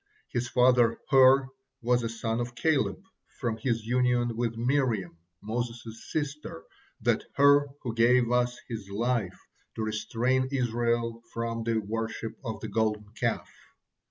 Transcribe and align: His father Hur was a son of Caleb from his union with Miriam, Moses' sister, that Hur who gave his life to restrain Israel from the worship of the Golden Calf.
His 0.29 0.49
father 0.49 0.99
Hur 1.11 1.49
was 1.83 2.01
a 2.01 2.09
son 2.09 2.39
of 2.39 2.55
Caleb 2.55 3.03
from 3.39 3.57
his 3.57 3.85
union 3.85 4.35
with 4.35 4.57
Miriam, 4.57 5.15
Moses' 5.43 6.09
sister, 6.11 6.63
that 7.01 7.25
Hur 7.35 7.67
who 7.83 7.93
gave 7.93 8.25
his 8.67 8.89
life 8.89 9.39
to 9.75 9.83
restrain 9.83 10.47
Israel 10.51 11.21
from 11.31 11.61
the 11.63 11.77
worship 11.77 12.35
of 12.43 12.61
the 12.61 12.67
Golden 12.67 13.09
Calf. 13.13 13.47